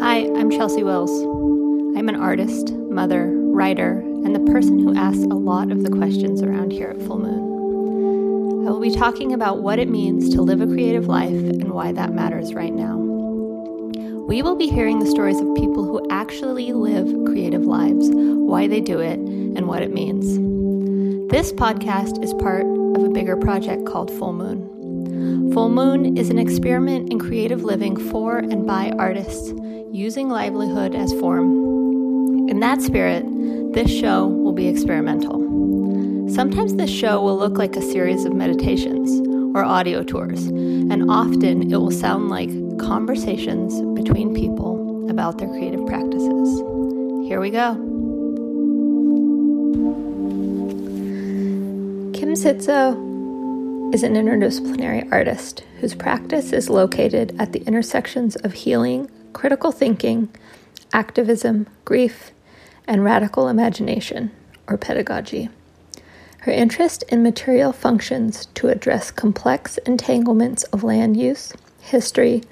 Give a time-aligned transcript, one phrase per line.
[0.00, 1.10] Hi, I'm Chelsea Wills.
[1.98, 6.40] I'm an artist, mother, writer, and the person who asks a lot of the questions
[6.40, 8.66] around here at Full Moon.
[8.66, 11.92] I will be talking about what it means to live a creative life and why
[11.92, 12.96] that matters right now.
[12.96, 18.80] We will be hearing the stories of people who actually live creative lives, why they
[18.80, 20.38] do it, and what it means.
[21.30, 24.73] This podcast is part of a bigger project called Full Moon.
[25.52, 29.52] Full Moon is an experiment in creative living for and by artists
[29.92, 32.48] using livelihood as form.
[32.48, 33.24] In that spirit,
[33.72, 35.40] this show will be experimental.
[36.28, 39.20] Sometimes this show will look like a series of meditations
[39.54, 45.86] or audio tours, and often it will sound like conversations between people about their creative
[45.86, 46.58] practices.
[47.28, 47.74] Here we go.
[52.12, 53.13] Kim Zitzow
[53.94, 60.28] is an interdisciplinary artist whose practice is located at the intersections of healing, critical thinking,
[60.92, 62.32] activism, grief,
[62.88, 64.32] and radical imagination,
[64.66, 65.48] or pedagogy.
[66.38, 72.42] Her interest in material functions to address complex entanglements of land use, history,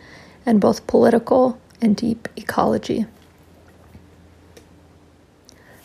[0.46, 3.04] and both political and deep ecology.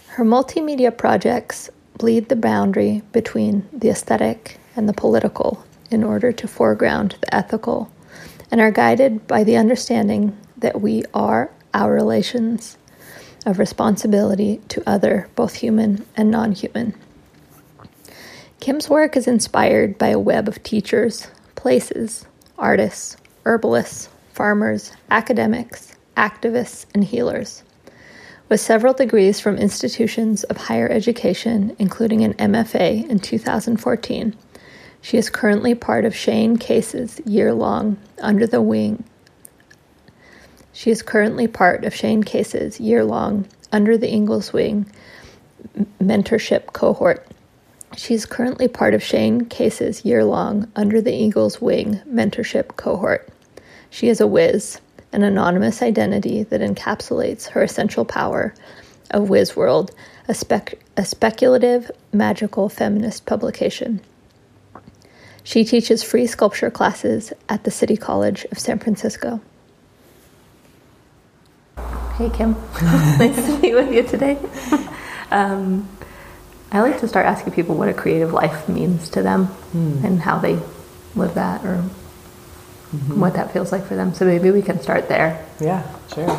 [0.10, 6.48] Her multimedia projects bleed the boundary between the aesthetic and the political in order to
[6.48, 7.92] foreground the ethical
[8.52, 12.78] and are guided by the understanding that we are our relations
[13.46, 16.94] of responsibility to other, both human and non human.
[18.60, 22.26] Kim's work is inspired by a web of teachers, places,
[22.58, 27.64] artists, herbalists, farmers, academics, activists, and healers.
[28.50, 34.36] With several degrees from institutions of higher education, including an MFA in 2014,
[35.02, 39.04] she is currently part of Shane Case's year long Under the Wing
[40.78, 44.86] she is currently part of Shane Case's year long Under the Eagle's Wing
[46.00, 47.26] mentorship cohort.
[47.96, 53.28] She is currently part of Shane Case's year long Under the Eagle's Wing mentorship cohort.
[53.90, 54.80] She is a whiz,
[55.12, 58.54] an anonymous identity that encapsulates her essential power
[59.10, 59.90] of Wizworld,
[60.28, 64.00] a, spec- a speculative, magical feminist publication.
[65.48, 69.40] She teaches free sculpture classes at the City College of San Francisco.
[72.18, 72.52] Hey, Kim.
[72.82, 74.38] nice to be with you today.
[75.32, 75.88] Um,
[76.70, 80.04] I like to start asking people what a creative life means to them mm.
[80.04, 80.60] and how they
[81.16, 83.18] live that or mm-hmm.
[83.18, 84.14] what that feels like for them.
[84.14, 85.46] So maybe we can start there.
[85.62, 86.30] Yeah, sure.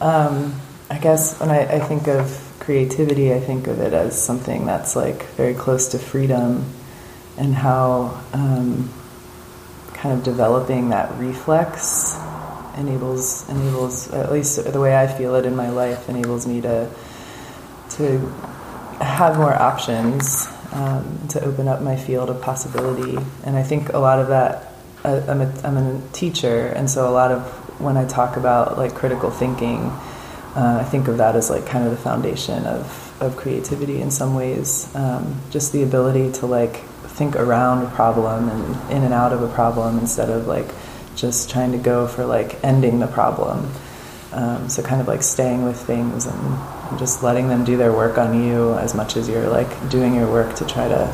[0.00, 4.66] Um, I guess when I, I, think of creativity, I think of it as something
[4.66, 6.64] that's like very close to freedom
[7.36, 8.90] and how um,
[9.92, 12.16] kind of developing that reflex
[12.76, 16.90] enables enables at least the way I feel it in my life enables me to
[17.90, 18.18] to
[19.00, 23.16] have more options um, to open up my field of possibility.
[23.44, 24.72] And I think a lot of that
[25.04, 27.42] uh, I'm, a, I'm a teacher and so a lot of
[27.80, 29.92] when I talk about like critical thinking
[30.56, 34.10] uh, I think of that as like kind of the foundation of of creativity in
[34.10, 34.94] some ways.
[34.94, 36.82] Um, just the ability to like
[37.14, 40.66] think around a problem and in and out of a problem instead of like
[41.14, 43.70] just trying to go for like ending the problem.
[44.32, 46.58] Um, so kind of like staying with things and,
[46.98, 50.30] just letting them do their work on you as much as you're like doing your
[50.30, 51.12] work to try to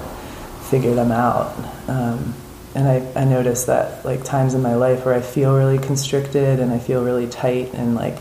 [0.69, 1.57] figure them out.
[1.89, 2.35] Um,
[2.75, 6.61] and I, I notice that like times in my life where I feel really constricted
[6.61, 8.19] and I feel really tight and like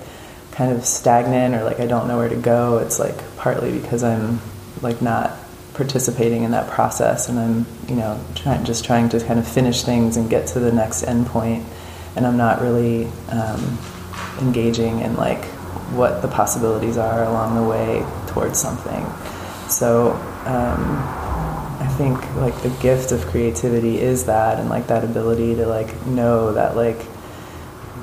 [0.51, 4.03] kind of stagnant or like I don't know where to go, it's like partly because
[4.03, 4.39] I'm
[4.81, 5.35] like not
[5.79, 9.84] participating in that process, and I'm you know trying just trying to kind of finish
[9.84, 11.63] things and get to the next endpoint,
[12.17, 13.79] and I'm not really um,
[14.41, 15.45] engaging in like
[15.95, 19.06] what the possibilities are along the way towards something.
[19.69, 20.12] So
[20.45, 20.84] um,
[21.79, 26.06] I think like the gift of creativity is that, and like that ability to like
[26.07, 27.01] know that like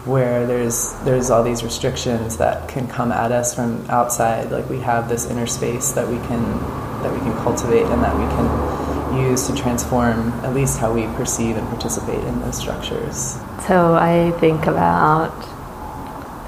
[0.07, 4.79] where there's there's all these restrictions that can come at us from outside like we
[4.79, 9.17] have this inner space that we can that we can cultivate and that we can
[9.31, 13.39] use to transform at least how we perceive and participate in those structures.
[13.67, 15.35] So I think about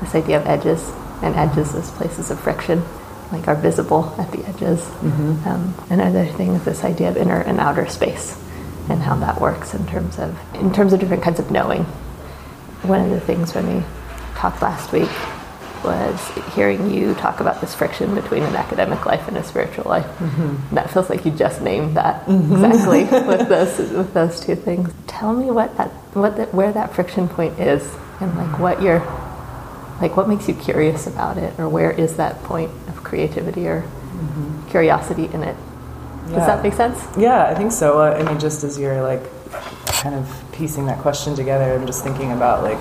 [0.01, 0.93] this idea of edges
[1.23, 2.83] and edges as places of friction,
[3.33, 4.81] like are visible at the edges.
[4.81, 5.49] Mm-hmm.
[5.49, 8.39] Um, another thing is this idea of inner and outer space
[8.89, 11.85] and how that works in terms of in terms of different kinds of knowing.
[12.83, 13.85] One of the things when we
[14.35, 15.11] talked last week
[15.85, 20.07] was hearing you talk about this friction between an academic life and a spiritual life.
[20.19, 20.75] Mm-hmm.
[20.75, 22.65] That feels like you just named that mm-hmm.
[22.65, 24.93] exactly with those with those two things.
[25.07, 29.01] Tell me what that what the, where that friction point is, and like what you're
[30.01, 33.83] like what makes you curious about it, or where is that point of creativity or
[33.83, 34.69] mm-hmm.
[34.69, 35.57] curiosity in it?
[36.25, 36.47] Does yeah.
[36.47, 37.03] that make sense?
[37.17, 38.01] Yeah, I think so.
[38.01, 42.05] Uh, I mean, just as you're like kind of piecing that question together, I'm just
[42.05, 42.79] thinking about like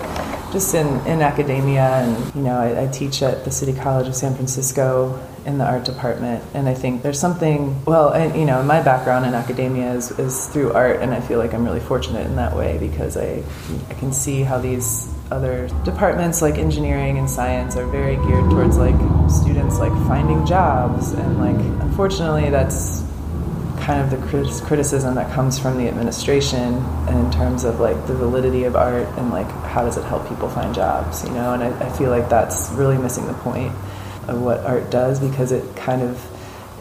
[0.51, 4.15] just in, in academia, and you know, I, I, teach at the City College of
[4.15, 7.83] San Francisco in the art department, and I think there's something.
[7.85, 11.39] Well, and, you know, my background in academia is, is through art, and I feel
[11.39, 13.43] like I'm really fortunate in that way because I
[13.89, 18.77] I can see how these other departments like engineering and science are very geared towards
[18.77, 18.95] like
[19.29, 21.11] students like finding jobs.
[21.11, 23.03] And like unfortunately that's
[23.87, 26.75] kind of the criticism that comes from the administration
[27.07, 30.49] in terms of like the validity of art and like how does it help people
[30.49, 31.53] find jobs you know?
[31.53, 33.71] And I, I feel like that's really missing the point
[34.27, 36.21] of what art does because it kind of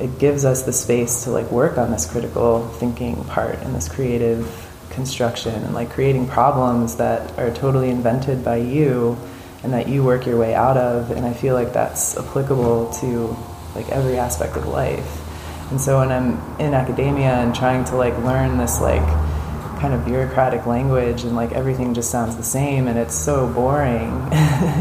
[0.00, 3.88] it gives us the space to like work on this critical thinking part and this
[3.88, 4.44] creative
[4.90, 9.16] construction and like creating problems that are totally invented by you
[9.62, 11.12] and that you work your way out of.
[11.12, 13.36] And i feel like that's applicable to
[13.76, 15.22] like every aspect of life
[15.70, 19.06] and so when I'm in academia and trying to like learn this like
[19.80, 24.04] kind of bureaucratic language and like everything just sounds the same and it's so boring,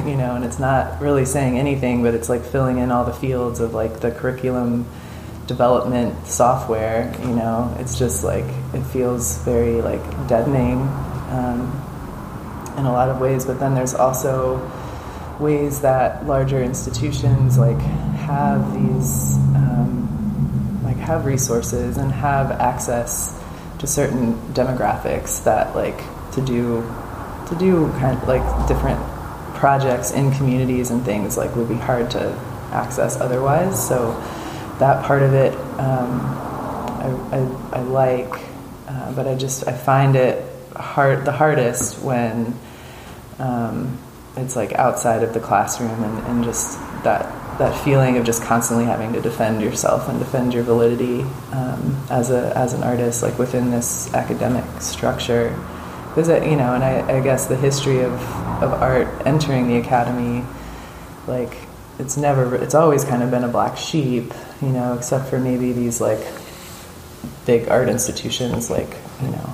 [0.08, 3.14] you know, and it's not really saying anything, but it's like filling in all the
[3.14, 4.86] fields of like the curriculum
[5.48, 10.80] development software, you know, it's just like it feels very like deadening
[11.30, 13.46] um, in a lot of ways.
[13.46, 14.72] But then there's also
[15.40, 19.36] ways that larger institutions like have these.
[19.56, 20.05] Um,
[21.06, 23.40] have resources and have access
[23.80, 25.98] to certain demographics that like
[26.31, 26.81] to do
[27.48, 29.00] to do kind of like different
[29.56, 32.31] projects in communities and things like would be hard to
[32.72, 33.88] access otherwise.
[33.88, 34.12] So
[34.80, 36.22] that part of it um,
[37.06, 38.34] I, I, I, like,
[38.88, 40.44] uh, but I just I find it
[40.75, 42.58] hard the hardest when
[43.40, 43.98] um,
[44.36, 47.25] it's like outside of the classroom and, and just that
[47.57, 51.22] that feeling of just constantly having to defend yourself and defend your validity
[51.52, 55.57] um, as a as an artist, like within this academic structure.
[56.10, 58.13] Because you know, and I, I guess the history of
[58.62, 60.46] of art entering the academy,
[61.28, 61.56] like
[62.00, 65.72] it's never, it's always kind of been a black sheep, you know, except for maybe
[65.72, 66.19] these like
[67.46, 68.90] big art institutions, like
[69.22, 69.54] you know,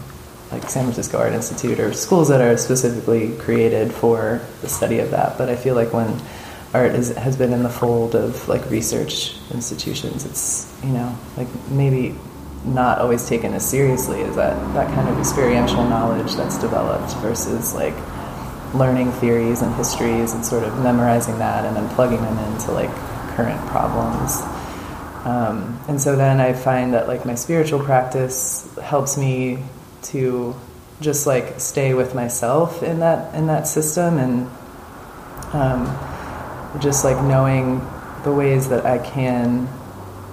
[0.51, 5.11] like San Francisco Art Institute or schools that are specifically created for the study of
[5.11, 5.37] that.
[5.37, 6.19] But I feel like when
[6.73, 10.25] art is, has been in the fold of like research institutions.
[10.25, 12.15] It's you know like maybe
[12.65, 17.73] not always taken as seriously as that that kind of experiential knowledge that's developed versus
[17.73, 17.95] like
[18.73, 22.89] learning theories and histories and sort of memorizing that and then plugging them into like
[23.35, 24.41] current problems.
[25.25, 29.63] Um, and so then I find that like my spiritual practice helps me
[30.03, 30.55] to
[31.01, 34.47] just like stay with myself in that in that system and
[35.53, 35.85] um,
[36.79, 37.79] just like knowing
[38.23, 39.67] the ways that I can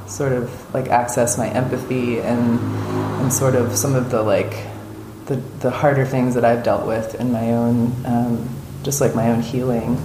[0.07, 2.59] sort of like access my empathy and
[3.21, 4.67] and sort of some of the like
[5.27, 8.49] the the harder things that I've dealt with in my own um,
[8.83, 10.01] just like my own healing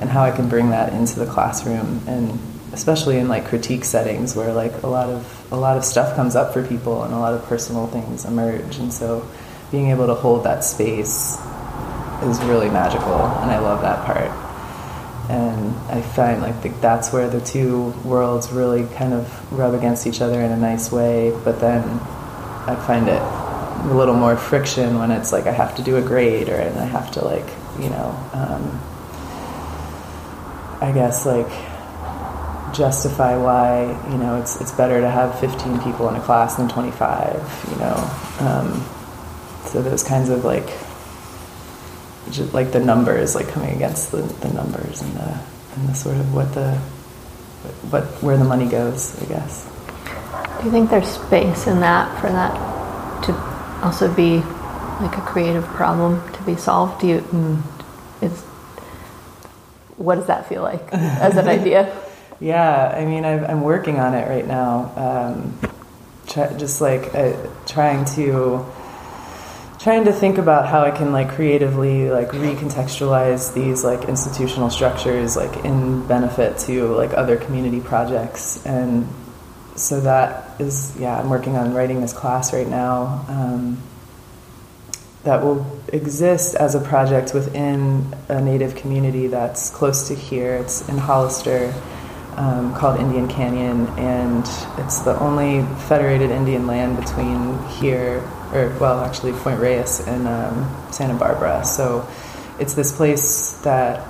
[0.00, 2.38] and how I can bring that into the classroom and
[2.72, 6.36] especially in like critique settings where like a lot of a lot of stuff comes
[6.36, 8.76] up for people and a lot of personal things emerge.
[8.76, 9.26] And so
[9.70, 11.38] being able to hold that space
[12.22, 14.45] is really magical and I love that part
[15.28, 20.06] and I find like the, that's where the two worlds really kind of rub against
[20.06, 21.36] each other in a nice way.
[21.44, 21.82] But then
[22.68, 26.02] I find it a little more friction when it's like I have to do a
[26.02, 27.46] grade or and I have to like
[27.78, 28.80] you know um,
[30.80, 31.48] I guess like
[32.74, 36.68] justify why you know it's it's better to have 15 people in a class than
[36.68, 37.94] 25 you know
[38.40, 38.84] um,
[39.66, 40.68] so those kinds of like
[42.30, 45.38] just like the numbers, like coming against the, the numbers and the
[45.76, 46.74] and the sort of what the
[47.90, 49.64] what where the money goes, I guess.
[50.58, 52.54] Do you think there's space in that for that
[53.24, 54.38] to also be
[55.00, 57.00] like a creative problem to be solved?
[57.00, 57.62] Do you mm,
[58.22, 58.42] is
[59.96, 61.94] what does that feel like as an idea?
[62.40, 64.92] yeah, I mean, i am working on it right now.
[64.96, 65.58] Um,
[66.26, 67.34] try, just like uh,
[67.66, 68.66] trying to
[69.86, 75.36] trying to think about how I can like creatively like recontextualize these like institutional structures
[75.36, 79.06] like in benefit to like other community projects and
[79.76, 83.80] so that is yeah I'm working on writing this class right now um,
[85.22, 90.56] that will exist as a project within a native community that's close to here.
[90.56, 91.72] It's in Hollister.
[92.36, 98.22] Um, called Indian Canyon, and it's the only federated Indian land between here,
[98.52, 101.64] or well, actually Point Reyes and um, Santa Barbara.
[101.64, 102.08] So
[102.58, 104.06] it's this place that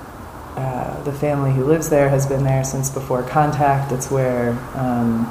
[0.55, 3.91] uh, the family who lives there has been there since before contact.
[3.91, 5.27] It's where um,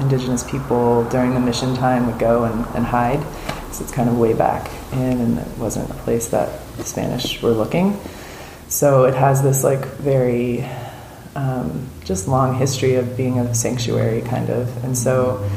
[0.00, 3.22] indigenous people during the mission time would go and, and hide.
[3.72, 7.42] So it's kind of way back in, and it wasn't a place that the Spanish
[7.42, 8.00] were looking.
[8.68, 10.64] So it has this like very
[11.34, 14.84] um, just long history of being a sanctuary, kind of.
[14.84, 15.48] And so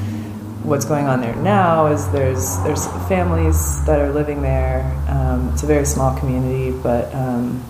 [0.64, 4.84] what's going on there now is there's there's families that are living there.
[5.10, 7.64] Um, it's a very small community, but um,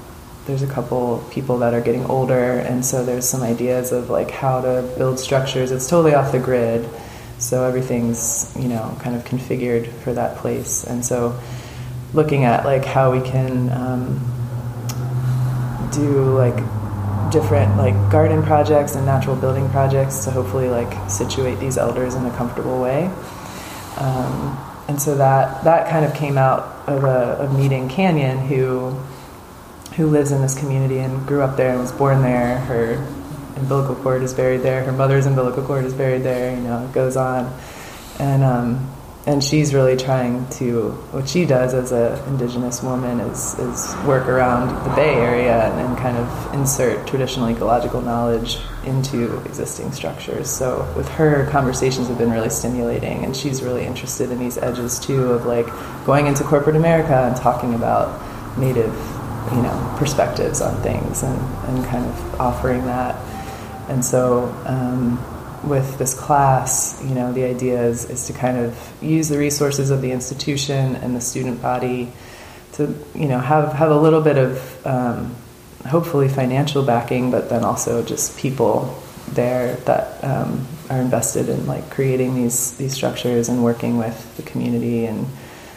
[0.45, 4.29] there's a couple people that are getting older, and so there's some ideas of like
[4.29, 5.71] how to build structures.
[5.71, 6.87] It's totally off the grid,
[7.39, 10.83] so everything's you know kind of configured for that place.
[10.83, 11.39] And so
[12.13, 14.19] looking at like how we can um,
[15.93, 16.63] do like
[17.33, 22.25] different like garden projects and natural building projects to hopefully like situate these elders in
[22.25, 23.05] a comfortable way.
[23.97, 28.91] Um, and so that that kind of came out of a of meeting Kanyon, who
[29.95, 32.59] who lives in this community and grew up there and was born there.
[32.59, 32.95] Her
[33.55, 34.83] umbilical cord is buried there.
[34.83, 36.55] Her mother's umbilical cord is buried there.
[36.55, 37.53] You know, it goes on,
[38.19, 38.93] and um,
[39.25, 44.27] and she's really trying to what she does as an indigenous woman is is work
[44.27, 50.49] around the Bay Area and, and kind of insert traditional ecological knowledge into existing structures.
[50.49, 54.99] So with her, conversations have been really stimulating, and she's really interested in these edges
[54.99, 55.67] too of like
[56.05, 58.19] going into corporate America and talking about
[58.57, 58.93] native
[59.51, 63.15] you know perspectives on things and, and kind of offering that
[63.89, 65.17] and so um,
[65.63, 69.89] with this class you know the idea is, is to kind of use the resources
[69.89, 72.11] of the institution and the student body
[72.73, 75.35] to you know have have a little bit of um,
[75.87, 81.89] hopefully financial backing but then also just people there that um, are invested in like
[81.89, 85.05] creating these these structures and working with the community.
[85.05, 85.27] And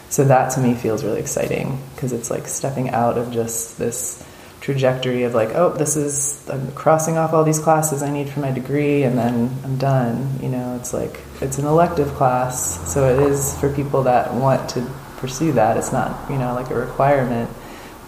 [0.09, 4.23] so that to me feels really exciting because it's like stepping out of just this
[4.67, 8.41] trajectory of like, oh, this is I'm crossing off all these classes I need for
[8.41, 10.39] my degree and then I'm done.
[10.41, 14.69] You know, it's like it's an elective class, so it is for people that want
[14.71, 14.81] to
[15.15, 15.77] pursue that.
[15.77, 17.49] It's not, you know, like a requirement,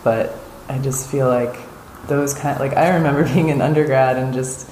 [0.03, 0.35] but
[0.67, 1.55] I just feel like
[2.07, 4.69] those kind like I remember being an undergrad and just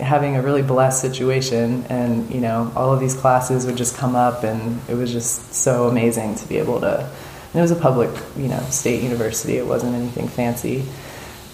[0.00, 4.14] having a really blessed situation and you know all of these classes would just come
[4.14, 7.10] up and it was just so amazing to be able to
[7.52, 9.56] and it was a public you know state university.
[9.56, 10.84] It wasn't anything fancy.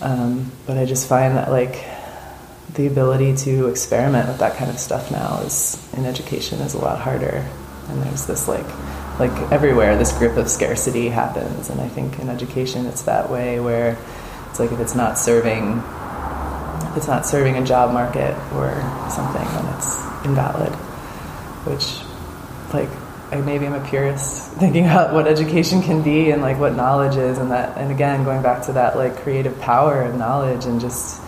[0.00, 1.84] Um, but i just find that like
[2.74, 6.78] the ability to experiment with that kind of stuff now is in education is a
[6.78, 7.46] lot harder.
[7.88, 8.66] And there's this like
[9.18, 11.70] like everywhere this grip of scarcity happens.
[11.70, 13.98] And i think in education it's that way where
[14.50, 15.82] it's like if it's not serving
[16.98, 18.70] it's not serving a job market or
[19.10, 20.72] something, then it's invalid.
[21.64, 22.02] Which,
[22.72, 22.90] like,
[23.30, 27.16] I maybe I'm a purist thinking about what education can be and like what knowledge
[27.16, 30.80] is, and that, and again, going back to that like creative power of knowledge and
[30.80, 31.22] just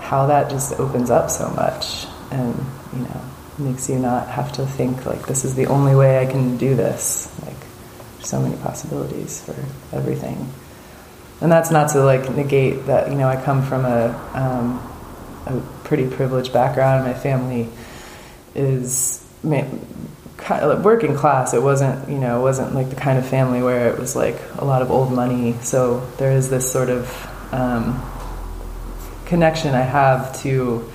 [0.00, 2.54] how that just opens up so much, and
[2.92, 3.20] you know,
[3.58, 6.74] makes you not have to think like this is the only way I can do
[6.74, 7.30] this.
[7.44, 7.56] Like,
[8.20, 9.56] so many possibilities for
[9.96, 10.48] everything
[11.42, 14.80] and that's not to like negate that you know I come from a um,
[15.46, 17.04] a pretty privileged background.
[17.04, 17.68] My family
[18.54, 19.26] is
[20.44, 21.54] kind of working class.
[21.54, 24.36] It wasn't, you know, it wasn't like the kind of family where it was like
[24.58, 25.54] a lot of old money.
[25.62, 27.08] So there is this sort of
[27.52, 28.02] um,
[29.26, 30.90] connection I have to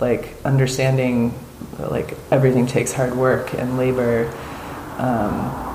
[0.00, 1.34] like understanding
[1.78, 4.32] like everything takes hard work and labor.
[4.98, 5.66] Um,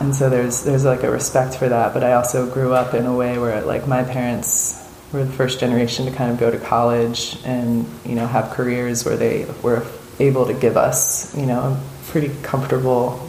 [0.00, 3.06] and so there's there's like a respect for that, but I also grew up in
[3.06, 4.78] a way where like my parents
[5.12, 9.04] we're the first generation to kind of go to college and you know have careers
[9.04, 9.86] where they were
[10.18, 11.78] able to give us you know
[12.12, 13.26] pretty comfortable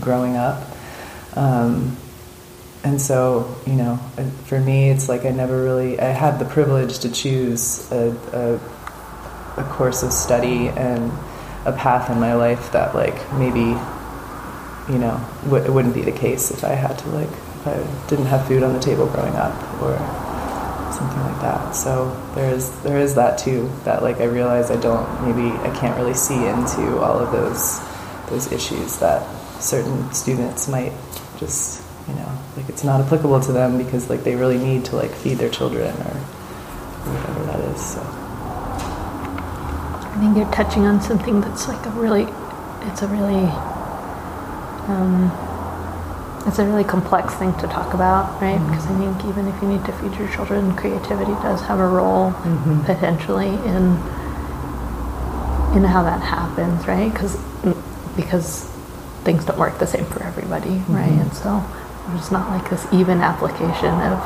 [0.00, 0.66] growing up
[1.34, 1.94] um,
[2.82, 3.96] and so you know
[4.46, 9.60] for me it's like i never really i had the privilege to choose a, a,
[9.60, 11.12] a course of study and
[11.66, 13.76] a path in my life that like maybe
[14.90, 18.08] you know w- it wouldn't be the case if i had to like if i
[18.08, 19.94] didn't have food on the table growing up or
[20.96, 21.72] something like that.
[21.72, 23.70] So there is there is that too.
[23.84, 27.78] That like I realize I don't maybe I can't really see into all of those
[28.28, 29.26] those issues that
[29.60, 30.92] certain students might
[31.38, 34.96] just you know like it's not applicable to them because like they really need to
[34.96, 36.16] like feed their children or
[37.06, 37.84] whatever that is.
[37.84, 38.00] So
[40.16, 42.26] I think you're touching on something that's like a really
[42.88, 43.44] it's a really
[44.88, 45.30] um,
[46.46, 48.56] it's a really complex thing to talk about, right?
[48.58, 48.70] Mm-hmm.
[48.70, 51.86] Because I think even if you need to feed your children, creativity does have a
[51.86, 52.82] role mm-hmm.
[52.84, 53.98] potentially in
[55.76, 57.12] in how that happens, right?
[57.12, 57.36] Because
[58.16, 58.64] because
[59.24, 60.94] things don't work the same for everybody, mm-hmm.
[60.94, 61.10] right?
[61.10, 61.62] And so
[62.08, 64.18] there's not like this even application of.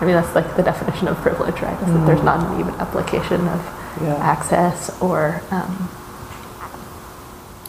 [0.00, 1.76] I mean, that's like the definition of privilege, right?
[1.82, 2.24] Is that there's mm-hmm.
[2.24, 3.60] not an even application of
[4.00, 4.14] yeah.
[4.16, 5.90] access or um,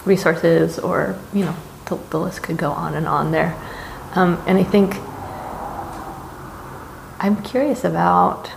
[0.05, 3.57] resources, or you know, the, the list could go on and on there.
[4.13, 4.95] Um, and I think
[7.19, 8.51] I'm curious about.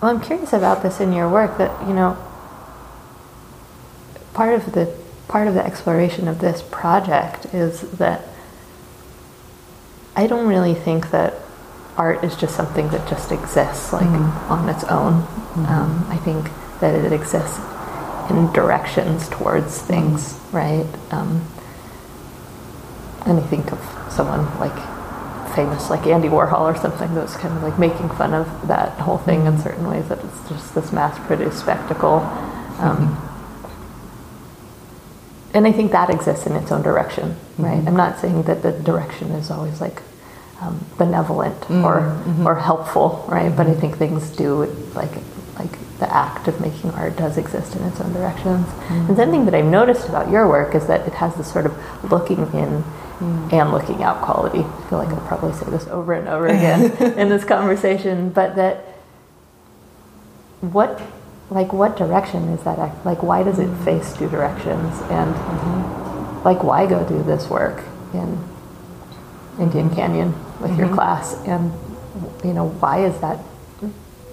[0.00, 2.16] Well, I'm curious about this in your work that you know.
[4.34, 4.92] Part of the
[5.28, 8.22] part of the exploration of this project is that
[10.16, 11.34] I don't really think that
[11.96, 14.52] art is just something that just exists like mm-hmm.
[14.52, 15.22] on its own.
[15.22, 15.66] Mm-hmm.
[15.66, 16.50] Um, I think
[16.80, 17.58] that it exists
[18.30, 20.56] in directions towards things, mm-hmm.
[20.56, 21.12] right?
[21.12, 21.46] Um,
[23.26, 23.80] and I think of
[24.12, 24.74] someone like
[25.54, 28.98] famous like Andy Warhol or something that was kind of like making fun of that
[28.98, 29.62] whole thing in mm-hmm.
[29.62, 32.18] certain ways that it's just this mass-produced spectacle.
[32.78, 33.33] Um, mm-hmm.
[35.54, 37.78] And I think that exists in its own direction, right?
[37.78, 37.88] Mm-hmm.
[37.88, 40.02] I'm not saying that the direction is always like
[40.60, 41.84] um, benevolent mm-hmm.
[41.84, 42.46] or mm-hmm.
[42.46, 43.54] or helpful, right?
[43.56, 45.12] But I think things do like
[45.56, 45.70] like
[46.00, 48.66] the act of making art does exist in its own directions.
[48.66, 49.06] Mm-hmm.
[49.08, 52.10] And something that I've noticed about your work is that it has this sort of
[52.10, 52.84] looking in
[53.18, 53.52] mm.
[53.52, 54.60] and looking out quality.
[54.60, 58.56] I feel like I'll probably say this over and over again in this conversation, but
[58.56, 58.78] that
[60.60, 61.00] what
[61.54, 63.84] like what direction is that like why does it mm.
[63.84, 66.44] face two directions and mm-hmm.
[66.44, 67.82] like why go do this work
[68.12, 68.38] in
[69.58, 70.80] Indian Canyon with mm-hmm.
[70.80, 71.72] your class and
[72.44, 73.38] you know why is that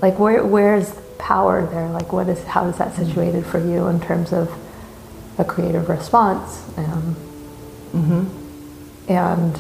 [0.02, 3.06] like where where's power there like what is how is that mm.
[3.06, 4.52] situated for you in terms of
[5.38, 7.16] a creative response um,
[7.94, 8.42] mm-hmm.
[9.12, 9.60] And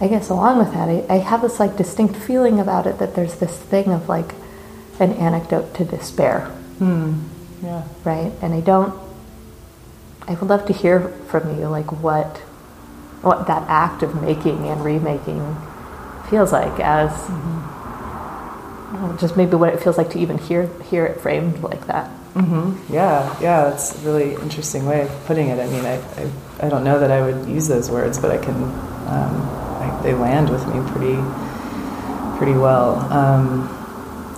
[0.00, 3.14] I guess along with that, I, I, have this like distinct feeling about it that
[3.14, 4.34] there's this thing of like
[5.00, 6.46] an anecdote to despair.
[6.78, 7.14] Hmm.
[7.62, 7.84] Yeah.
[8.04, 8.32] Right.
[8.42, 8.94] And I don't.
[10.28, 12.38] I would love to hear from you, like what,
[13.22, 15.56] what that act of making and remaking
[16.28, 17.10] feels like as.
[17.10, 19.16] Mm-hmm.
[19.18, 22.10] just maybe what it feels like to even hear hear it framed like that.
[22.34, 22.92] Mm-hmm.
[22.92, 25.58] Yeah, yeah, that's a really interesting way of putting it.
[25.58, 26.30] I mean, I, I,
[26.66, 29.40] I don't know that I would use those words, but I can, um,
[29.80, 31.16] I, they land with me pretty,
[32.36, 32.96] pretty well.
[33.10, 33.66] Um,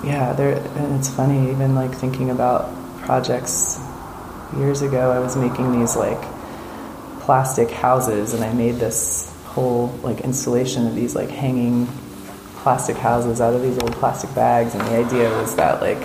[0.05, 3.81] yeah, there, and it's funny, even like thinking about projects
[4.57, 6.21] years ago, I was making these like
[7.21, 11.87] plastic houses, and I made this whole like installation of these like hanging
[12.63, 15.99] plastic houses out of these old plastic bags, and the idea was that like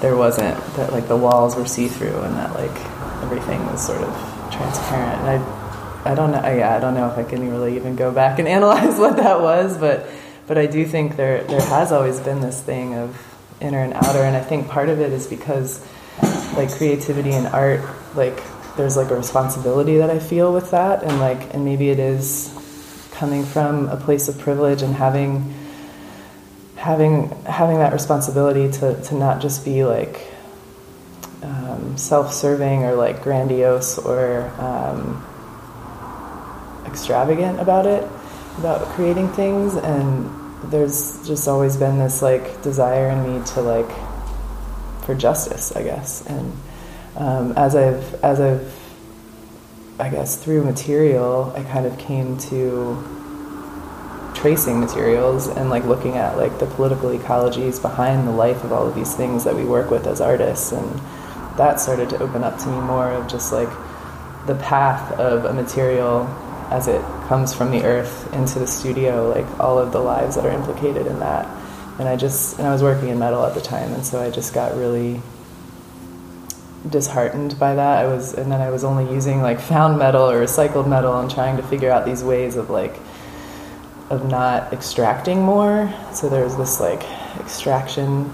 [0.00, 2.76] there wasn't that like the walls were see through and that like
[3.22, 4.12] everything was sort of
[4.52, 5.20] transparent.
[5.22, 6.42] And I, I don't know.
[6.42, 9.40] Yeah, I don't know if I can really even go back and analyze what that
[9.40, 10.06] was, but
[10.46, 13.16] but I do think there there has always been this thing of
[13.60, 15.86] inner and outer, and I think part of it is because
[16.56, 17.80] like creativity and art,
[18.14, 18.42] like
[18.76, 22.52] there's like a responsibility that I feel with that, and like and maybe it is
[23.12, 25.54] coming from a place of privilege and having
[26.76, 30.20] having having that responsibility to, to not just be like
[31.42, 35.24] um, self-serving or like grandiose or um,
[36.86, 38.06] extravagant about it
[38.58, 40.30] about creating things and
[40.70, 43.90] there's just always been this like desire in me to like
[45.04, 46.24] for justice i guess.
[46.26, 46.52] And
[47.16, 48.72] um, as i've as i've
[49.98, 52.96] i guess through material i kind of came to
[54.44, 58.86] tracing materials and like looking at like the political ecologies behind the life of all
[58.86, 60.70] of these things that we work with as artists.
[60.70, 61.00] And
[61.56, 63.70] that started to open up to me more of just like
[64.46, 66.26] the path of a material
[66.70, 70.44] as it comes from the earth into the studio like all of the lives that
[70.44, 71.46] are implicated in that
[71.98, 74.30] and i just and i was working in metal at the time and so i
[74.30, 75.20] just got really
[76.90, 80.44] disheartened by that i was and then i was only using like found metal or
[80.44, 82.94] recycled metal and trying to figure out these ways of like
[84.10, 85.92] of not extracting more.
[86.12, 87.02] So there was this like
[87.40, 88.32] extraction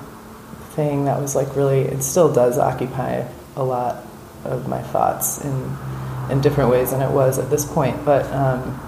[0.75, 3.27] thing that was like really it still does occupy
[3.57, 4.05] a lot
[4.45, 5.77] of my thoughts in
[6.31, 8.05] in different ways than it was at this point.
[8.05, 8.79] But um,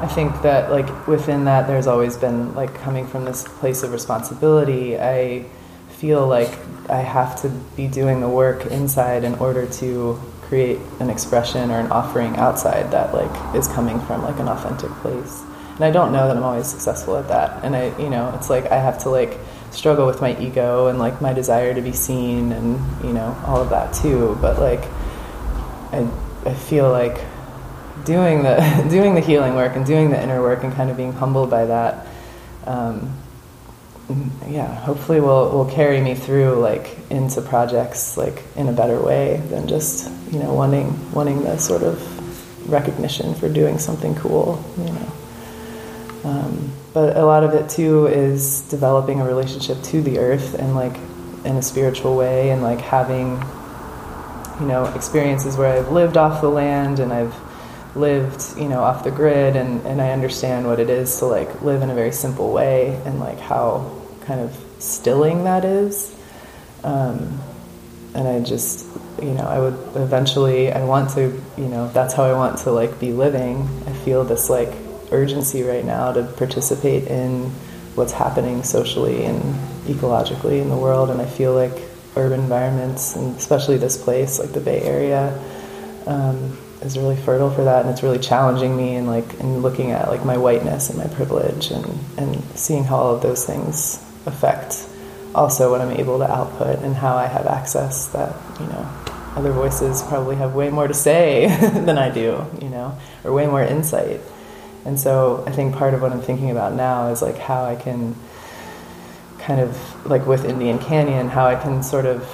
[0.00, 3.92] I think that like within that there's always been like coming from this place of
[3.92, 4.98] responsibility.
[4.98, 5.46] I
[5.88, 6.50] feel like
[6.90, 11.78] I have to be doing the work inside in order to create an expression or
[11.78, 15.42] an offering outside that like is coming from like an authentic place
[15.74, 18.48] and i don't know that i'm always successful at that and i you know it's
[18.48, 19.38] like i have to like
[19.72, 23.60] struggle with my ego and like my desire to be seen and you know all
[23.60, 24.84] of that too but like
[25.92, 26.08] i
[26.44, 27.18] i feel like
[28.06, 31.12] doing the doing the healing work and doing the inner work and kind of being
[31.12, 32.06] humbled by that.
[32.64, 33.14] Um,
[34.48, 39.42] yeah, hopefully will will carry me through like into projects like in a better way
[39.48, 42.00] than just you know wanting wanting the sort of
[42.70, 45.12] recognition for doing something cool, you know.
[46.24, 50.74] Um, but a lot of it too is developing a relationship to the earth and
[50.74, 50.96] like
[51.44, 53.40] in a spiritual way and like having
[54.60, 57.34] you know experiences where I've lived off the land and I've
[57.96, 61.62] lived you know off the grid and, and I understand what it is to like
[61.62, 66.14] live in a very simple way and like how kind of stilling that is.
[66.84, 67.40] Um,
[68.14, 68.86] and I just
[69.20, 72.70] you know I would eventually I want to you know that's how I want to
[72.70, 74.72] like be living I feel this like
[75.10, 77.50] urgency right now to participate in
[77.96, 79.42] what's happening socially and
[79.86, 81.10] ecologically in the world.
[81.10, 81.82] And I feel like
[82.16, 85.38] urban environments and especially this place like the Bay Area
[86.06, 89.90] um, is really fertile for that and it's really challenging me and like in looking
[89.90, 94.02] at like my whiteness and my privilege and and seeing how all of those things
[94.26, 94.88] affect
[95.34, 98.88] also what I'm able to output and how I have access that you know
[99.36, 101.46] other voices probably have way more to say
[101.84, 104.20] than I do you know or way more insight.
[104.84, 107.74] And so I think part of what I'm thinking about now is like how I
[107.74, 108.14] can
[109.46, 112.28] kind of like with Indian Canyon how I can sort of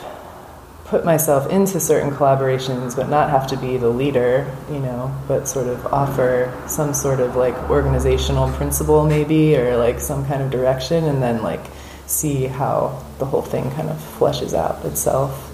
[0.87, 5.46] put myself into certain collaborations but not have to be the leader you know but
[5.46, 10.51] sort of offer some sort of like organizational principle maybe or like some kind of
[10.51, 11.64] direction and then like
[12.07, 15.51] see how the whole thing kind of fleshes out itself.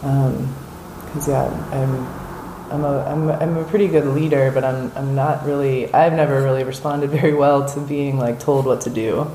[0.00, 2.28] Because um, yeah I'm
[2.70, 6.12] I'm a, I'm, a, I'm a pretty good leader but I'm, I'm not really I've
[6.12, 9.30] never really responded very well to being like told what to do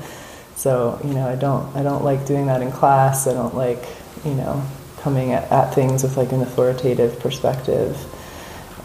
[0.56, 3.84] so you know I don't I don't like doing that in class I don't like
[4.24, 4.64] you know
[5.04, 7.94] coming at, at things with like an authoritative perspective.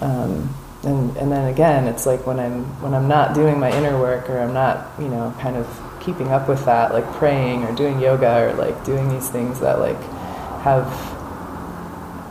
[0.01, 0.53] Um,
[0.83, 4.29] and and then again, it's like when I'm when I'm not doing my inner work
[4.29, 5.65] or I'm not you know kind of
[6.01, 9.79] keeping up with that, like praying or doing yoga or like doing these things that
[9.79, 10.01] like
[10.61, 10.87] have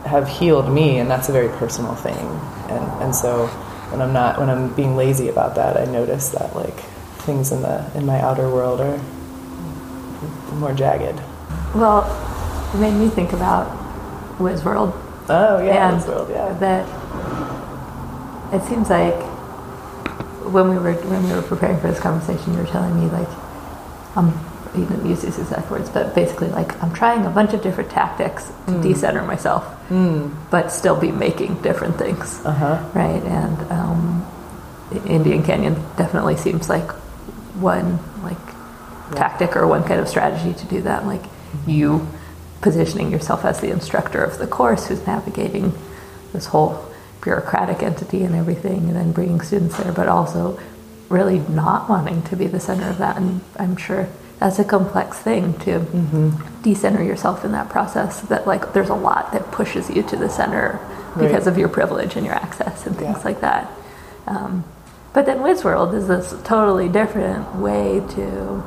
[0.05, 2.27] have healed me, and that's a very personal thing.
[2.69, 3.47] And and so
[3.89, 6.79] when I'm not when I'm being lazy about that, I notice that like
[7.25, 8.99] things in the in my outer world are
[10.59, 11.19] more jagged.
[11.73, 12.03] Well,
[12.73, 13.67] it made me think about
[14.37, 14.93] Wizworld.
[15.29, 16.29] Oh yeah, and Wizworld.
[16.29, 16.53] Yeah.
[16.53, 16.85] That
[18.53, 19.15] it seems like
[20.51, 23.29] when we were when we were preparing for this conversation, you were telling me like,
[24.15, 24.33] um,
[24.75, 27.89] you didn't use these exact words, but basically like I'm trying a bunch of different
[27.91, 28.81] tactics to mm.
[28.81, 30.33] decenter myself, mm.
[30.49, 32.43] but still be making different things.
[32.45, 32.83] Uh-huh.
[32.93, 34.25] Right, and um,
[35.05, 36.89] Indian Canyon definitely seems like
[37.61, 38.37] one like.
[39.15, 41.05] Tactic or one kind of strategy to do that.
[41.05, 41.23] Like
[41.67, 42.07] you
[42.61, 45.73] positioning yourself as the instructor of the course who's navigating
[46.33, 46.85] this whole
[47.21, 50.59] bureaucratic entity and everything, and then bringing students there, but also
[51.09, 53.17] really not wanting to be the center of that.
[53.17, 54.07] And I'm sure
[54.39, 56.61] that's a complex thing to mm-hmm.
[56.61, 58.21] decenter yourself in that process.
[58.21, 60.79] That like there's a lot that pushes you to the center
[61.15, 61.47] because right.
[61.47, 63.23] of your privilege and your access and things yeah.
[63.23, 63.71] like that.
[64.27, 64.63] Um,
[65.11, 68.63] but then Wizworld is this totally different way to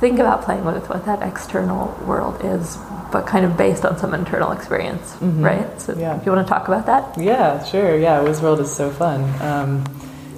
[0.00, 2.78] think about playing with what that external world is
[3.10, 5.42] but kind of based on some internal experience, mm-hmm.
[5.42, 5.80] right?
[5.80, 6.18] So, yeah.
[6.18, 7.18] if you want to talk about that?
[7.18, 7.96] Yeah, sure.
[7.96, 9.22] Yeah, Wizworld is so fun.
[9.42, 9.84] Um,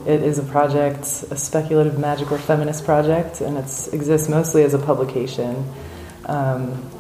[0.06, 4.78] it is a project, a speculative magical feminist project, and it exists mostly as a
[4.78, 5.64] publication.
[6.26, 6.90] Um,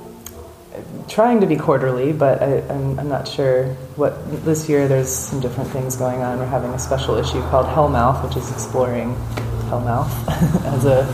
[1.08, 4.44] trying to be quarterly, but I, am not sure what.
[4.44, 6.38] This year, there's some different things going on.
[6.38, 9.14] We're having a special issue called Hellmouth, which is exploring
[9.70, 10.10] Hellmouth
[10.66, 11.06] as a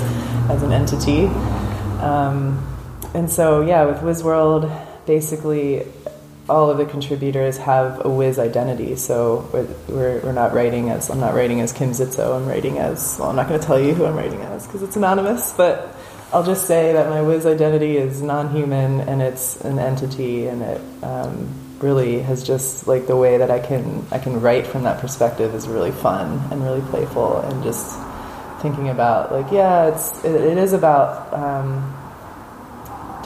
[0.50, 1.26] as an entity.
[2.02, 2.64] Um,
[3.14, 4.70] and so, yeah, with Wizworld,
[5.06, 5.87] basically
[6.48, 8.96] all of the contributors have a Wiz identity.
[8.96, 9.48] So
[9.88, 13.30] we're, we're not writing as, I'm not writing as Kim Zitzow, I'm writing as, well,
[13.30, 15.96] I'm not going to tell you who I'm writing as because it's anonymous, but
[16.32, 20.62] I'll just say that my Wiz identity is non human and it's an entity and
[20.62, 21.48] it um,
[21.80, 25.54] really has just, like, the way that I can, I can write from that perspective
[25.54, 27.98] is really fun and really playful and just
[28.66, 31.96] thinking about, like, yeah, it's, it, it is about, um,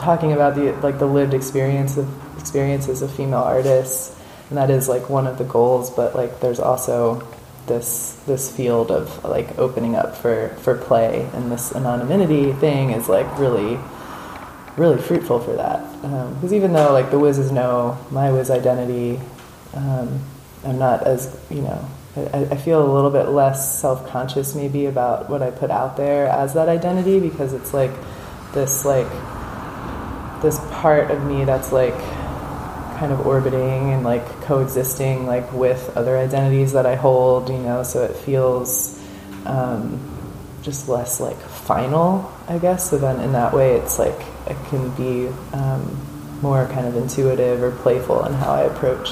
[0.01, 2.07] talking about the like the lived experience of
[2.39, 4.17] experiences of female artists,
[4.49, 5.89] and that is like one of the goals.
[5.89, 7.25] But like, there's also
[7.67, 13.07] this this field of like opening up for for play, and this anonymity thing is
[13.07, 13.79] like really
[14.77, 15.79] really fruitful for that.
[16.01, 19.19] Because um, even though like the Wizzes know my Wiz identity,
[19.73, 20.19] um,
[20.65, 21.87] I'm not as you know.
[22.15, 25.95] I, I feel a little bit less self conscious maybe about what I put out
[25.95, 27.91] there as that identity because it's like
[28.53, 29.09] this like
[30.41, 31.97] this part of me that's like
[32.97, 37.83] kind of orbiting and like coexisting like with other identities that I hold, you know,
[37.83, 39.01] so it feels
[39.45, 39.99] um,
[40.61, 42.89] just less like final, I guess.
[42.89, 45.97] So then in that way, it's like it can be um,
[46.41, 49.09] more kind of intuitive or playful in how I approach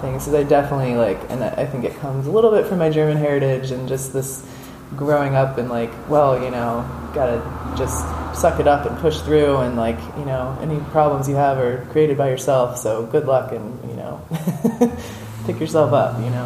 [0.00, 0.24] things.
[0.24, 3.16] Because I definitely like, and I think it comes a little bit from my German
[3.16, 4.46] heritage and just this
[4.94, 7.42] growing up and like, well, you know, gotta
[7.76, 8.04] just
[8.38, 11.86] suck it up and push through, and like, you know, any problems you have are
[11.90, 12.78] created by yourself.
[12.78, 14.20] So good luck, and you know,
[15.46, 16.44] pick yourself up, you know.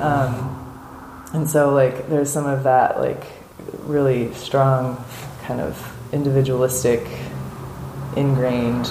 [0.00, 0.56] Um,
[1.32, 3.24] and so like, there's some of that like
[3.84, 5.02] really strong
[5.42, 7.06] kind of individualistic,
[8.16, 8.86] ingrained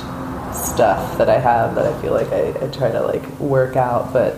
[0.53, 4.13] stuff that I have that I feel like I, I try to like work out,
[4.13, 4.35] but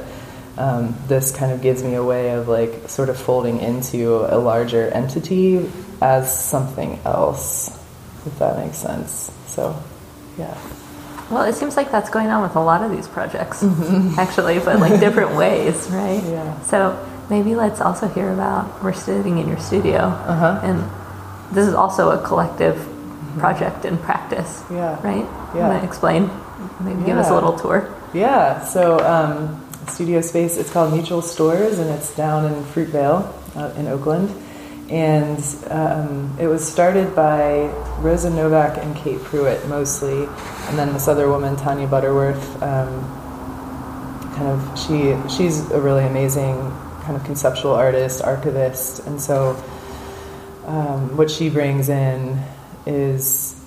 [0.58, 4.38] um, this kind of gives me a way of like sort of folding into a
[4.38, 5.70] larger entity
[6.02, 7.70] as something else,
[8.26, 9.32] if that makes sense.
[9.48, 9.82] So,
[10.38, 10.58] yeah.
[11.30, 14.20] Well, it seems like that's going on with a lot of these projects, mm-hmm.
[14.20, 16.22] actually, but like different ways, right?
[16.24, 16.60] Yeah.
[16.62, 20.60] So maybe let's also hear about we're sitting in your studio, uh-huh.
[20.64, 22.88] and this is also a collective.
[23.40, 24.64] Project and practice.
[24.70, 25.02] Yeah.
[25.02, 25.26] Right.
[25.56, 25.70] Yeah.
[25.70, 26.30] Want to explain?
[26.80, 27.06] Maybe yeah.
[27.08, 27.94] give us a little tour.
[28.14, 28.64] Yeah.
[28.66, 29.00] So.
[29.00, 30.58] Um, studio space.
[30.58, 34.30] It's called Mutual Stores, and it's down in Fruitvale uh, in Oakland.
[34.90, 35.40] And
[35.70, 37.68] um, it was started by
[38.00, 40.26] Rosa Novak and Kate Pruitt mostly,
[40.68, 42.62] and then this other woman, Tanya Butterworth.
[42.62, 43.18] Um,
[44.36, 46.56] kind of, she she's a really amazing
[47.04, 49.52] kind of conceptual artist, archivist, and so
[50.66, 52.38] um, what she brings in
[52.86, 53.62] is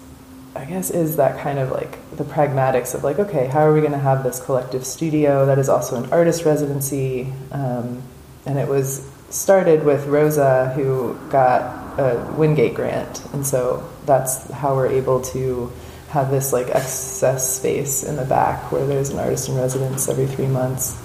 [0.57, 3.81] I guess, is that kind of like the pragmatics of like, okay, how are we
[3.81, 7.33] going to have this collective studio that is also an artist residency?
[7.51, 8.03] Um,
[8.47, 14.77] and it was started with Rosa, who got a Windgate grant, and so that's how
[14.77, 15.73] we're able to
[16.11, 20.27] have this like excess space in the back where there's an artist in residence every
[20.27, 20.97] three months,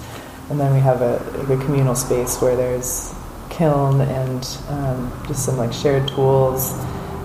[0.48, 3.12] and then we have a, like a communal space where there's
[3.48, 6.72] kiln and um, just some like shared tools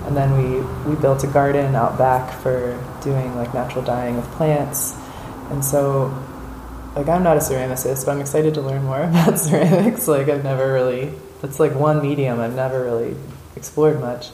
[0.06, 4.24] and then we, we built a garden out back for doing like natural dyeing of
[4.32, 4.96] plants.
[5.50, 6.14] And so,
[6.96, 10.08] like, I'm not a ceramicist, but I'm excited to learn more about ceramics.
[10.08, 13.16] Like, I've never really, that's like one medium I've never really
[13.56, 14.30] explored much.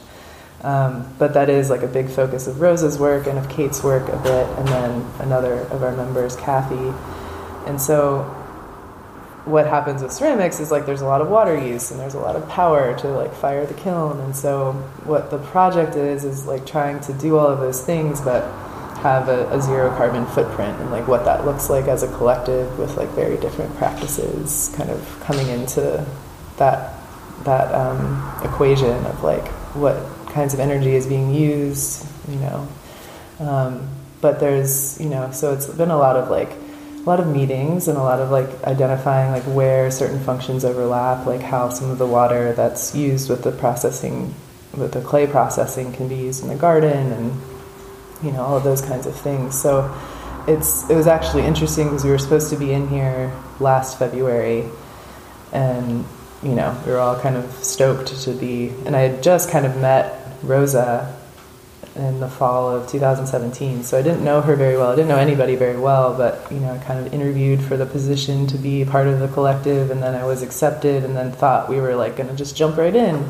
[0.62, 4.08] Um, but that is like a big focus of Rosa's work and of Kate's work
[4.08, 6.92] a bit, and then another of our members, Kathy.
[7.66, 8.41] And so
[9.44, 12.18] what happens with ceramics is like there's a lot of water use and there's a
[12.18, 14.20] lot of power to like fire the kiln.
[14.20, 14.72] And so
[15.04, 18.44] what the project is is like trying to do all of those things but
[18.98, 22.78] have a, a zero carbon footprint and like what that looks like as a collective
[22.78, 26.06] with like very different practices kind of coming into
[26.58, 26.94] that
[27.42, 29.96] that um, equation of like what
[30.28, 32.68] kinds of energy is being used you know.
[33.40, 33.88] Um,
[34.20, 36.61] but there's you know so it's been a lot of like
[37.02, 41.26] a lot of meetings and a lot of like identifying like where certain functions overlap,
[41.26, 44.32] like how some of the water that's used with the processing,
[44.76, 47.40] with the clay processing, can be used in the garden, and
[48.22, 49.60] you know all of those kinds of things.
[49.60, 49.92] So
[50.46, 54.64] it's it was actually interesting because we were supposed to be in here last February,
[55.52, 56.04] and
[56.40, 59.66] you know we were all kind of stoked to be, and I had just kind
[59.66, 61.16] of met Rosa
[61.94, 63.82] in the fall of 2017.
[63.82, 64.92] So I didn't know her very well.
[64.92, 67.86] I didn't know anybody very well, but you know, I kind of interviewed for the
[67.86, 71.68] position to be part of the collective, and then I was accepted, and then thought
[71.68, 73.28] we were like going to just jump right in.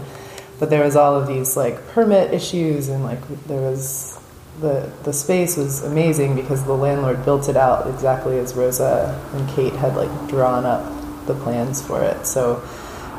[0.59, 4.21] But there was all of these like permit issues, and like there was
[4.61, 9.49] the the space was amazing because the landlord built it out exactly as Rosa and
[9.51, 10.85] Kate had like drawn up
[11.27, 12.27] the plans for it.
[12.27, 12.63] So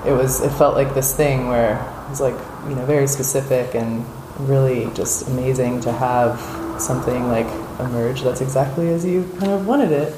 [0.05, 1.75] it was it felt like this thing where
[2.05, 2.35] it was like
[2.69, 4.05] you know very specific and
[4.39, 6.39] really just amazing to have
[6.81, 7.47] something like
[7.79, 10.13] emerge that's exactly as you kind of wanted it.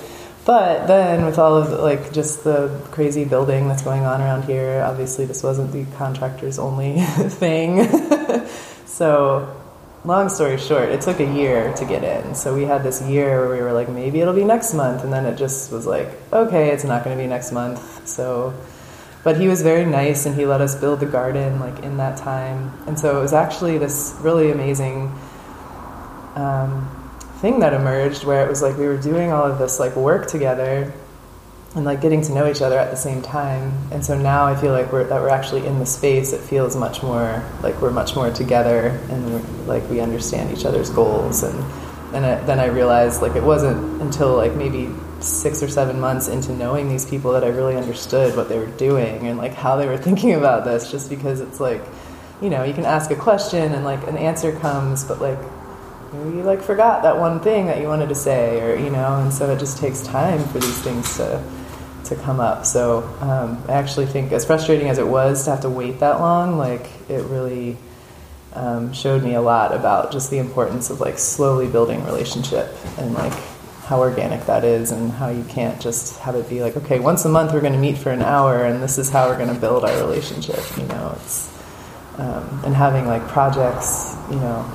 [0.46, 4.84] But then, with all of like just the crazy building that's going on around here,
[4.86, 7.88] obviously this wasn't the contractor's only thing.
[8.86, 9.62] so,
[10.06, 12.36] long story short, it took a year to get in.
[12.36, 15.12] So we had this year where we were like, maybe it'll be next month, and
[15.12, 18.08] then it just was like, okay, it's not going to be next month.
[18.08, 18.54] So
[19.26, 22.16] but he was very nice and he let us build the garden like in that
[22.16, 22.72] time.
[22.86, 25.12] And so it was actually this really amazing
[26.36, 26.88] um,
[27.42, 30.28] thing that emerged where it was like we were doing all of this like work
[30.28, 30.94] together
[31.74, 33.74] and like getting to know each other at the same time.
[33.92, 36.32] And so now i feel like we're that we're actually in the space.
[36.32, 40.92] It feels much more like we're much more together and like we understand each other's
[40.92, 41.58] goals and
[42.16, 46.28] and I, then i realized like it wasn't until like maybe six or seven months
[46.28, 49.76] into knowing these people that I really understood what they were doing and like how
[49.76, 51.82] they were thinking about this just because it's like
[52.42, 55.40] you know you can ask a question and like an answer comes but like
[56.24, 59.34] you like forgot that one thing that you wanted to say, or you know, and
[59.34, 61.44] so it just takes time for these things to
[62.06, 62.66] to come up.
[62.66, 66.20] So um, I actually think, as frustrating as it was to have to wait that
[66.20, 67.78] long, like it really
[68.56, 73.14] um, showed me a lot about just the importance of like slowly building relationship and
[73.14, 73.34] like
[73.84, 77.24] how organic that is and how you can't just have it be like okay once
[77.26, 79.54] a month we're going to meet for an hour and this is how we're going
[79.54, 81.16] to build our relationship you know?
[81.22, 81.54] It's
[82.18, 84.66] um, and having like projects you know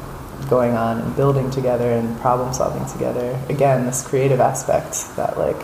[0.48, 3.38] going on and building together and problem solving together.
[3.48, 5.56] Again this creative aspect that like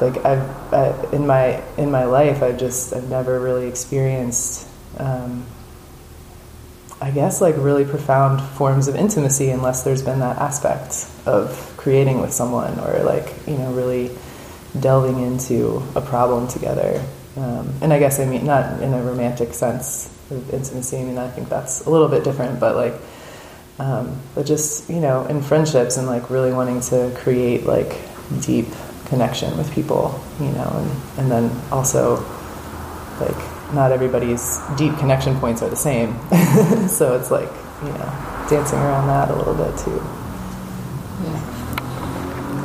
[0.00, 5.46] like I've uh, in my in my life I've just I've never really experienced um,
[7.06, 12.20] I guess like really profound forms of intimacy unless there's been that aspect of creating
[12.20, 14.10] with someone or like you know really
[14.80, 17.00] delving into a problem together.
[17.36, 20.98] Um, and I guess I mean not in a romantic sense of intimacy.
[20.98, 22.94] I mean I think that's a little bit different but like
[23.78, 28.00] um, but just you know in friendships and like really wanting to create like
[28.40, 28.66] deep
[29.04, 32.16] connection with people you know and, and then also
[33.20, 36.14] like not everybody's deep connection points are the same.
[36.88, 37.50] so it's like,
[37.82, 40.00] you know, dancing around that a little bit too.
[41.24, 41.52] Yeah.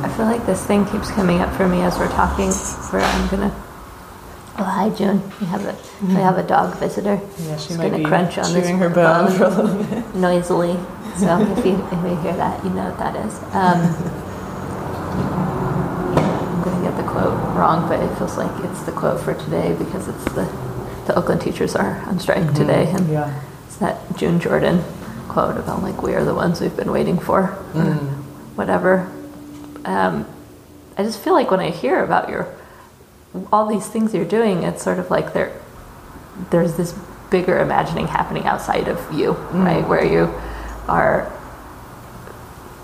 [0.04, 2.50] I feel like this thing keeps coming up for me as we're talking,
[2.90, 3.54] where I'm gonna.
[4.58, 5.22] Oh, hi, June.
[5.40, 7.20] We have a we have a dog visitor.
[7.38, 10.14] Yeah, she She's might gonna be crunch on this her bone for a little bit.
[10.14, 10.76] noisily.
[11.16, 13.34] So if you if you hear that, you know what that is.
[13.54, 13.80] Um,
[16.18, 19.74] I'm gonna get the quote wrong, but it feels like it's the quote for today
[19.78, 20.44] because it's the
[21.06, 23.30] the Oakland teachers are on strike today, and Yeah.
[23.66, 24.84] it's that June Jordan
[25.28, 27.98] quote about like we are the ones we've been waiting for, Mm.
[28.56, 29.06] whatever.
[29.84, 30.26] Um,
[30.96, 32.46] I just feel like when I hear about your
[33.50, 35.50] all these things you're doing, it's sort of like there
[36.50, 36.94] there's this
[37.30, 39.86] bigger imagining happening outside of you, right?
[39.88, 40.28] Where you
[40.88, 41.30] are.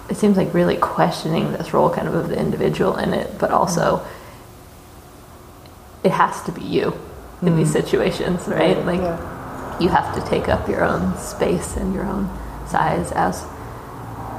[0.09, 3.51] It seems like really questioning this role, kind of of the individual in it, but
[3.51, 4.01] also
[6.03, 6.95] it has to be you
[7.43, 8.85] in these situations, right?
[8.85, 9.79] Like yeah.
[9.81, 12.29] you have to take up your own space and your own
[12.69, 13.45] size as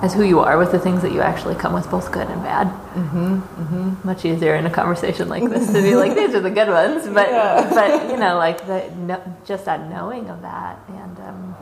[0.01, 2.41] as who you are with the things that you actually come with, both good and
[2.41, 2.67] bad.
[2.67, 4.07] Mm-hmm, mm-hmm.
[4.07, 7.05] Much easier in a conversation like this to be like, these are the good ones,
[7.07, 7.69] but Yeah.
[7.69, 11.55] but you know, like the no, just that knowing of that, and um,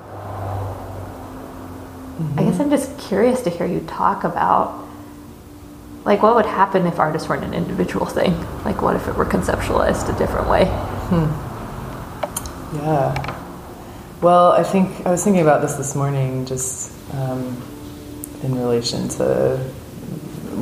[2.38, 4.86] I guess I'm just curious to hear you talk about.
[6.06, 8.34] Like, what would happen if artists weren't an individual thing?
[8.64, 10.64] Like, what if it were conceptualized a different way?
[12.74, 13.36] Yeah.
[14.22, 17.62] Well, I think I was thinking about this this morning, just um,
[18.44, 19.58] in relation to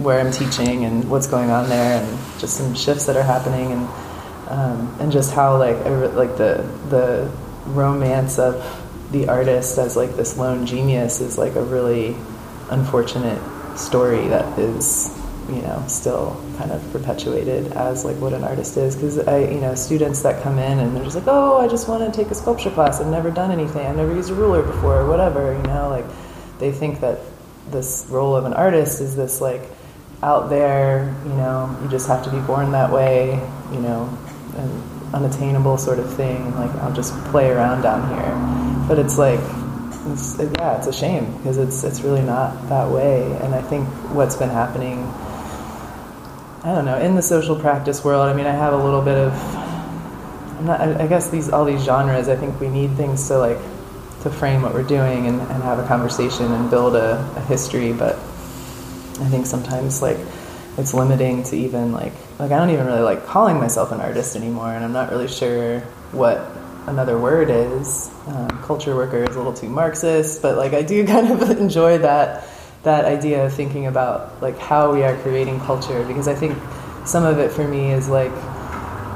[0.03, 3.71] where I'm teaching and what's going on there, and just some shifts that are happening,
[3.71, 3.89] and
[4.49, 7.31] um, and just how like re- like the the
[7.65, 8.63] romance of
[9.11, 12.15] the artist as like this lone genius is like a really
[12.69, 13.41] unfortunate
[13.79, 15.09] story that is
[15.49, 18.95] you know still kind of perpetuated as like what an artist is.
[18.95, 21.87] Because I you know students that come in and they're just like oh I just
[21.87, 23.01] want to take a sculpture class.
[23.01, 23.85] I've never done anything.
[23.85, 26.05] I've never used a ruler before or whatever you know like
[26.59, 27.19] they think that
[27.71, 29.63] this role of an artist is this like
[30.23, 33.31] out there you know you just have to be born that way
[33.71, 34.05] you know
[34.57, 38.87] an unattainable sort of thing like I'll just play around down here.
[38.87, 39.39] But it's like
[40.07, 43.23] it's, yeah it's a shame because it's it's really not that way.
[43.41, 45.11] And I think what's been happening
[46.65, 46.97] I don't know.
[46.97, 49.33] In the social practice world, I mean, I have a little bit of.
[50.57, 50.81] I'm not.
[50.81, 52.27] I guess these all these genres.
[52.27, 53.59] I think we need things to like
[54.21, 57.93] to frame what we're doing and, and have a conversation and build a, a history.
[57.93, 60.17] But I think sometimes like
[60.79, 64.35] it's limiting to even like like I don't even really like calling myself an artist
[64.35, 65.81] anymore, and I'm not really sure
[66.13, 66.49] what
[66.87, 68.09] another word is.
[68.25, 71.99] Um, culture worker is a little too Marxist, but like I do kind of enjoy
[71.99, 72.49] that
[72.85, 76.57] that idea of thinking about like how we are creating culture because I think
[77.05, 78.31] some of it for me is like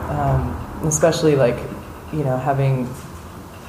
[0.09, 1.57] um, especially like
[2.11, 2.89] you know having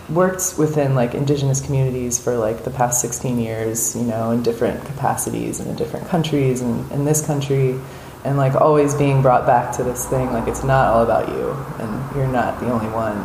[0.09, 4.85] worked within like indigenous communities for like the past 16 years you know in different
[4.87, 7.79] capacities and in different countries and in this country
[8.25, 11.51] and like always being brought back to this thing like it's not all about you
[11.79, 13.17] and you're not the only one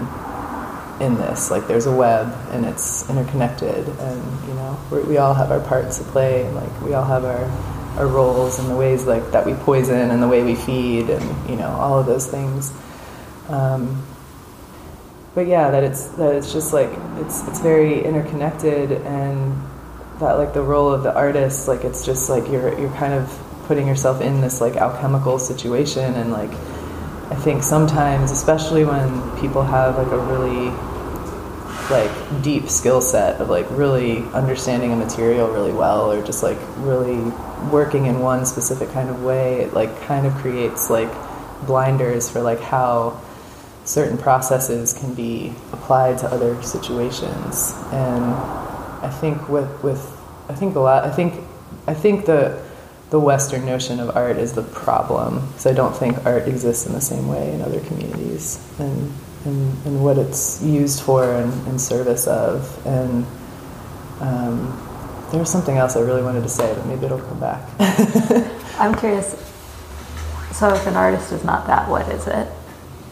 [0.99, 1.51] in this.
[1.51, 4.77] Like there's a web and it's interconnected, and you know
[5.07, 7.45] we all have our parts to play, and like we all have our
[7.97, 11.49] our roles and the ways like that we poison and the way we feed, and
[11.49, 12.71] you know all of those things.
[13.49, 14.05] Um,
[15.33, 19.61] but yeah, that it's that it's just like it's it's very interconnected, and
[20.19, 23.41] that like the role of the artist, like it's just like you're you're kind of
[23.65, 26.51] putting yourself in this like alchemical situation, and like
[27.31, 30.71] I think sometimes, especially when people have like a really
[31.89, 36.57] like deep skill set of like really understanding a material really well or just like
[36.77, 37.17] really
[37.71, 41.09] working in one specific kind of way it like kind of creates like
[41.67, 43.21] blinders for like how
[43.83, 47.75] certain processes can be applied to other situations.
[47.91, 48.35] And
[49.05, 50.01] i think with with
[50.49, 51.35] i think a lot i think
[51.87, 52.64] i think the
[53.15, 56.91] the western notion of art is the problem because i don't think art exists in
[56.91, 58.45] the same way in other communities
[58.77, 59.13] and
[59.45, 62.85] and, and what it's used for and in service of.
[62.85, 63.25] And
[64.19, 67.69] um, there was something else I really wanted to say, but maybe it'll come back.
[68.79, 69.41] I'm curious.
[70.51, 72.47] So, if an artist is not that, what is it?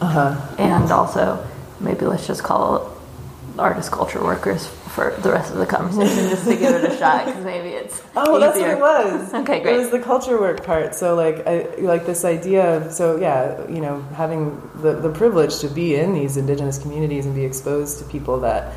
[0.00, 0.56] Uh-huh.
[0.58, 1.46] And also,
[1.80, 2.96] maybe let's just call
[3.58, 7.26] artist culture workers for the rest of the conversation just to give it a shot
[7.26, 8.40] because maybe it's oh easier.
[8.40, 9.34] that's what it was.
[9.44, 9.74] Okay great.
[9.74, 10.94] it was the culture work part.
[10.94, 15.58] So like I, like this idea of so yeah you know having the, the privilege
[15.60, 18.72] to be in these indigenous communities and be exposed to people that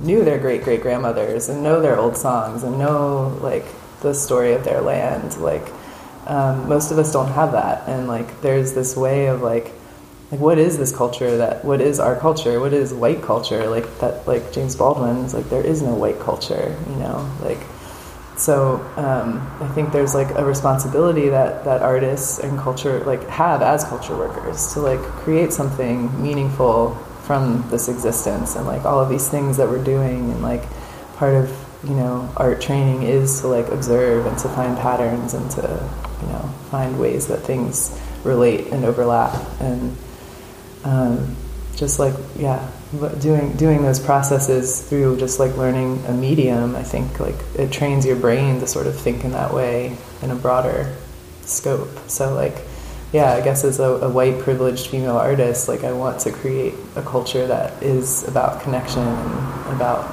[0.00, 3.64] knew their great great grandmothers and know their old songs and know like
[4.00, 5.66] the story of their land like
[6.26, 7.88] um, most of us don't have that.
[7.88, 9.72] And like there's this way of like
[10.30, 12.60] like what is this culture that what is our culture?
[12.60, 13.68] What is white culture?
[13.68, 17.30] Like that like james baldwin is like there is no white culture you know?
[17.42, 17.60] Like
[18.36, 23.62] so um, i think there's like a responsibility that that artists and culture like have
[23.62, 29.08] as culture workers to like create something meaningful from this existence and like all of
[29.08, 30.62] these things that we're doing and like
[31.16, 31.50] part of
[31.84, 35.62] you know art training is to like observe and to find patterns and to
[36.20, 39.96] you know find ways that things relate and overlap and
[40.86, 41.36] um,
[41.74, 42.70] just like yeah
[43.20, 48.06] doing doing those processes through just like learning a medium i think like it trains
[48.06, 50.94] your brain to sort of think in that way in a broader
[51.42, 51.88] scope.
[52.08, 52.56] So like
[53.12, 56.74] yeah i guess as a, a white privileged female artist like i want to create
[56.96, 60.04] a culture that is about connection and about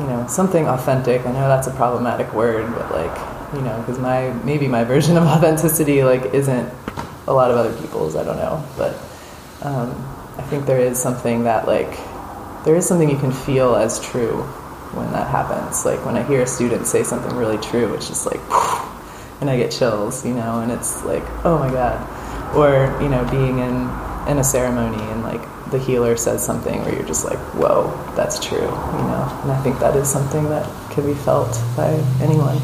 [0.00, 1.24] you know something authentic.
[1.24, 5.16] I know that's a problematic word but like you know because my maybe my version
[5.16, 6.68] of authenticity like isn't
[7.26, 8.98] a lot of other people's i don't know but
[9.64, 9.90] um,
[10.38, 11.96] I think there is something that like
[12.64, 14.42] there is something you can feel as true
[14.92, 15.84] when that happens.
[15.84, 18.40] Like when I hear a student say something really true, it's just like,
[19.40, 21.98] and I get chills, you know, and it's like, oh my god.
[22.56, 23.90] Or you know, being in
[24.28, 28.38] in a ceremony and like the healer says something where you're just like, whoa, that's
[28.38, 29.40] true, you know.
[29.42, 31.90] And I think that is something that can be felt by
[32.20, 32.60] anyone.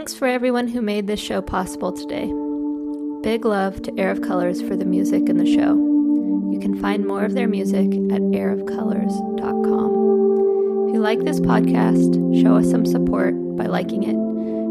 [0.00, 2.32] Thanks for everyone who made this show possible today.
[3.22, 5.74] Big love to Air of Colors for the music in the show.
[6.50, 10.88] You can find more of their music at airofcolors.com.
[10.88, 14.16] If you like this podcast, show us some support by liking it,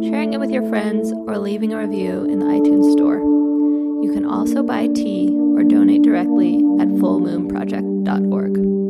[0.09, 3.19] sharing it with your friends, or leaving a review in the iTunes store.
[4.03, 8.88] You can also buy tea or donate directly at fullmoonproject.org.